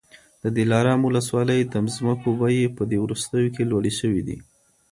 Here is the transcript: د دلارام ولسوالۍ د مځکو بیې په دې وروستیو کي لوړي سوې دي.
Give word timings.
د 0.43 0.45
دلارام 0.57 0.99
ولسوالۍ 1.03 1.61
د 1.65 1.73
مځکو 1.85 2.29
بیې 2.39 2.65
په 2.77 2.83
دې 2.89 2.97
وروستیو 3.01 3.53
کي 3.55 3.63
لوړي 3.71 3.91
سوې 3.99 4.21
دي. 4.27 4.37